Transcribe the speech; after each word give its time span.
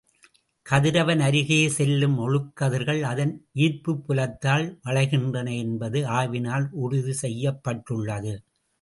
கதிரவன் 0.65 1.19
அருகே 1.19 1.59
செல்லும் 1.69 2.15
ஒளிக்கதிர்கள் 2.19 3.01
அதன் 3.03 3.33
ஈர்ப்புப் 3.57 4.03
புலத்தால் 4.07 4.67
வளைகின்றன 4.85 5.47
என்பது 5.57 6.01
ஆய்வினால் 6.11 6.67
உறுதி 6.79 7.15
செய்யப்பட்டுள்ளது. 7.23 8.33